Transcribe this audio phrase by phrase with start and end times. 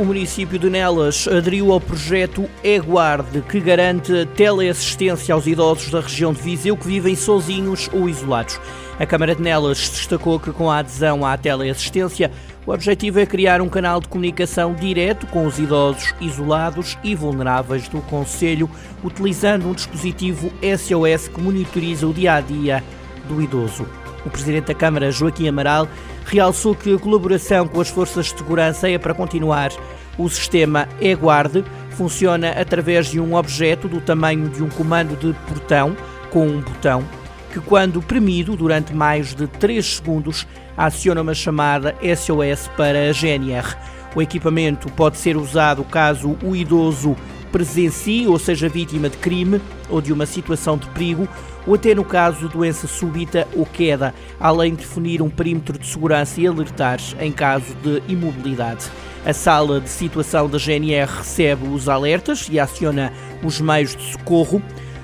[0.00, 6.32] O município de Nelas aderiu ao projeto EGuarde, que garante teleassistência aos idosos da região
[6.32, 8.58] de Viseu que vivem sozinhos ou isolados.
[8.98, 12.32] A Câmara de Nelas destacou que, com a adesão à teleassistência,
[12.66, 17.86] o objetivo é criar um canal de comunicação direto com os idosos isolados e vulneráveis
[17.86, 18.70] do Conselho,
[19.04, 22.82] utilizando um dispositivo SOS que monitoriza o dia a dia
[23.28, 23.86] do idoso.
[24.24, 25.88] O Presidente da Câmara, Joaquim Amaral,
[26.26, 29.70] realçou que a colaboração com as forças de segurança é para continuar.
[30.18, 35.96] O sistema E-Guarde funciona através de um objeto do tamanho de um comando de portão,
[36.30, 37.04] com um botão,
[37.52, 43.76] que, quando premido durante mais de 3 segundos, aciona uma chamada SOS para a GNR.
[44.14, 47.16] O equipamento pode ser usado caso o idoso
[47.50, 51.28] presencie ou seja vítima de crime ou de uma situação de perigo,
[51.66, 55.86] ou até no caso de doença súbita ou queda, além de definir um perímetro de
[55.86, 58.86] segurança e alertar em caso de imobilidade.
[59.24, 63.12] A sala de situação da GNR recebe os alertas e aciona
[63.44, 64.62] os meios de socorro.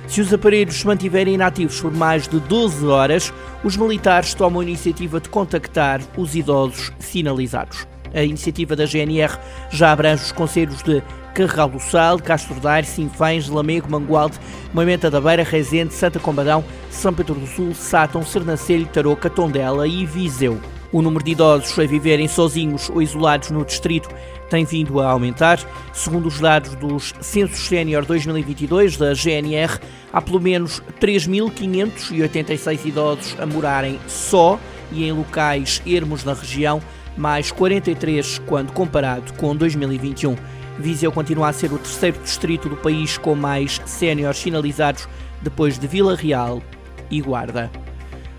[0.09, 4.65] Se os aparelhos se mantiverem inativos por mais de 12 horas, os militares tomam a
[4.65, 7.87] iniciativa de contactar os idosos sinalizados.
[8.15, 9.37] A iniciativa da GNR
[9.69, 11.03] já abrange os conselhos de
[11.37, 14.39] Carregal do Sal, Castro Daire, Sinfães, Lamego, Mangualde,
[14.73, 20.07] Moimenta da Beira, Rezende, Santa Combadão, São Pedro do Sul, Sátão, Sernancelho, Tarouca, Tondela e
[20.07, 20.59] Viseu.
[20.91, 24.09] O número de idosos a viverem sozinhos ou isolados no distrito
[24.49, 25.61] tem vindo a aumentar.
[25.93, 29.79] Segundo os dados dos Censos Sénior 2022 da GNR,
[30.11, 34.59] há pelo menos 3.586 idosos a morarem só
[34.91, 36.81] e em locais ermos na região,
[37.15, 40.35] mais 43 quando comparado com 2021.
[40.79, 45.09] Viseu continua a ser o terceiro distrito do país com mais séniores sinalizados,
[45.43, 46.63] depois de Vila Real
[47.11, 47.71] e Guarda.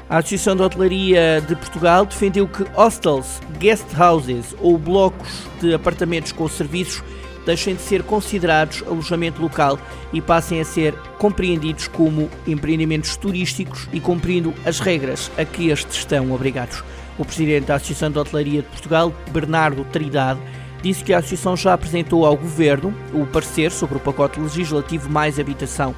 [0.09, 6.31] A Associação de Hotelaria de Portugal defendeu que hostels, guest houses ou blocos de apartamentos
[6.31, 7.03] com serviços
[7.45, 9.80] deixem de ser considerados alojamento local
[10.11, 15.98] e passem a ser compreendidos como empreendimentos turísticos e cumprindo as regras a que estes
[15.98, 16.83] estão obrigados.
[17.17, 20.39] O presidente da Associação de Hotelaria de Portugal, Bernardo Tridade,
[20.82, 25.39] disse que a Associação já apresentou ao Governo o parecer sobre o pacote legislativo mais
[25.39, 25.95] habitação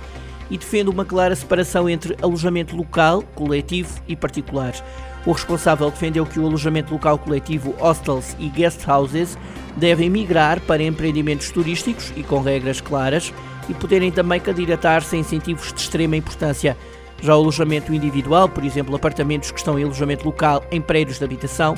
[0.49, 4.73] e defende uma clara separação entre alojamento local, coletivo e particular.
[5.25, 9.37] O responsável defendeu que o alojamento local coletivo, hostels e guest houses
[9.75, 13.33] devem migrar para empreendimentos turísticos e com regras claras
[13.67, 16.75] e poderem também candidatar-se a incentivos de extrema importância.
[17.21, 21.25] Já o alojamento individual, por exemplo, apartamentos que estão em alojamento local em prédios de
[21.25, 21.75] habitação,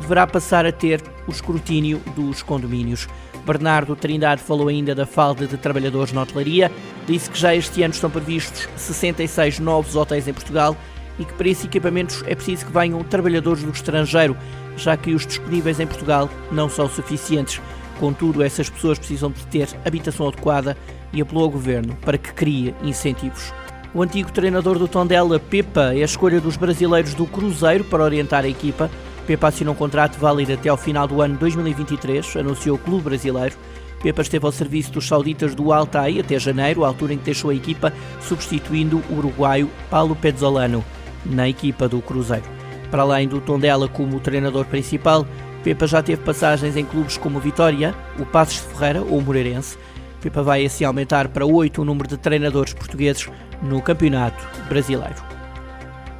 [0.00, 3.08] deverá passar a ter o escrutínio dos condomínios.
[3.46, 6.70] Bernardo Trindade falou ainda da falta de trabalhadores na hotelaria,
[7.06, 10.76] disse que já este ano estão previstos 66 novos hotéis em Portugal
[11.18, 14.36] e que para esses equipamentos é preciso que venham trabalhadores do estrangeiro,
[14.76, 17.60] já que os disponíveis em Portugal não são suficientes.
[17.98, 20.76] Contudo, essas pessoas precisam de ter habitação adequada
[21.12, 23.52] e apelou ao governo para que crie incentivos.
[23.92, 28.44] O antigo treinador do Tondela, Pepa, é a escolha dos brasileiros do Cruzeiro para orientar
[28.44, 28.88] a equipa.
[29.30, 33.54] Pepa assinou um contrato válido até ao final do ano 2023, anunciou o clube brasileiro.
[34.02, 37.54] Pepa esteve ao serviço dos sauditas do Altai até janeiro, altura em que deixou a
[37.54, 40.84] equipa, substituindo o uruguaio Paulo Pezzolano
[41.24, 42.42] na equipa do Cruzeiro.
[42.90, 45.24] Para além do Tondela como treinador principal,
[45.62, 49.78] Pepa já teve passagens em clubes como Vitória, o Passos de Ferreira ou o Moreirense.
[50.20, 53.28] Pepa vai assim aumentar para oito o número de treinadores portugueses
[53.62, 55.39] no Campeonato Brasileiro.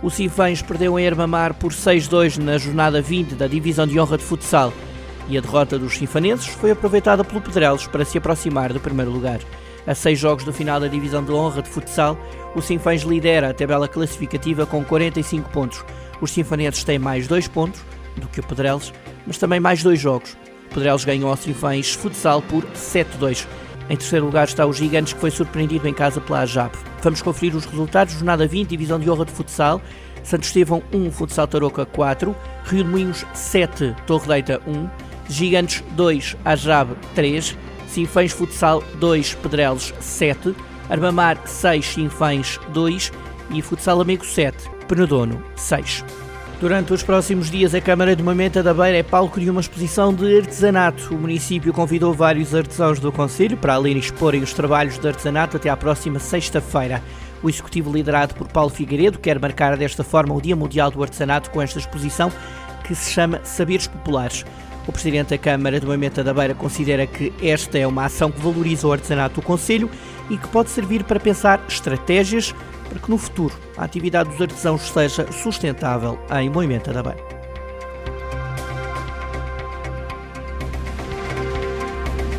[0.02, 4.24] O Cifães perdeu em Ermamar por 6-2 na jornada 20 da Divisão de Honra de
[4.24, 4.72] Futsal
[5.28, 9.38] e a derrota dos sinfanenses foi aproveitada pelo Pedrelos para se aproximar do primeiro lugar.
[9.86, 12.18] A seis jogos do final da Divisão de Honra de Futsal,
[12.54, 15.84] o Sinfães lidera a tabela classificativa com 45 pontos.
[16.20, 17.80] Os sinfanenses têm mais dois pontos
[18.16, 18.92] do que o Pedrelos,
[19.26, 20.36] mas também mais dois jogos.
[20.70, 23.46] O Pedrelos ganhou ao Sinfães Futsal por 7-2.
[23.90, 26.76] Em terceiro lugar está o Gigantes, que foi surpreendido em casa pela AJAP.
[27.02, 28.14] Vamos conferir os resultados.
[28.14, 29.82] Jornada 20, Divisão de Honra de Futsal.
[30.22, 34.88] Santo Estevão 1, Futsal Tarouca 4, Rio de Moinhos 7, Torre Deita 1,
[35.28, 37.56] Gigantes 2, AJAB 3,
[37.88, 40.54] Sinfães Futsal 2, Pedrelos 7,
[40.88, 43.10] Armamar 6, Sinfães 2
[43.50, 46.04] e Futsal Amigo 7, Penedono 6.
[46.60, 50.12] Durante os próximos dias, a Câmara de Mamenta da Beira é palco de uma exposição
[50.12, 51.14] de artesanato.
[51.14, 55.70] O município convidou vários artesãos do Conselho para ali exporem os trabalhos de artesanato até
[55.70, 57.02] à próxima sexta-feira.
[57.42, 61.50] O executivo liderado por Paulo Figueiredo quer marcar desta forma o Dia Mundial do Artesanato
[61.50, 62.30] com esta exposição
[62.90, 64.44] que se chama Saberes Populares.
[64.84, 68.40] O Presidente da Câmara de Moimenta da Beira considera que esta é uma ação que
[68.40, 69.88] valoriza o artesanato do Conselho
[70.28, 72.52] e que pode servir para pensar estratégias
[72.88, 77.24] para que no futuro a atividade dos artesãos seja sustentável em Moimenta da Beira.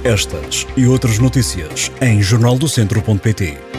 [0.03, 3.70] Estas e outras notícias em jornaldocentro.pt